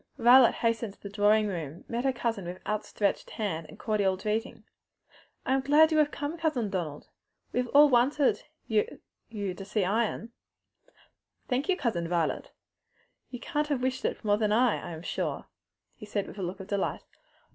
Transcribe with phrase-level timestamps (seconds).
[0.17, 4.63] Violet hastening to the drawing room, met her cousin with outstretched hand and cordial greeting.
[5.45, 7.09] "I am so glad you have come, Cousin Donald!
[7.53, 8.95] We have all wanted you
[9.31, 10.31] to see Ion."
[11.47, 12.49] "Thank you, Cousin Violet;
[13.29, 15.45] you can't have wished it more than I, I am sure,"
[15.93, 17.03] he said, with a look of delight.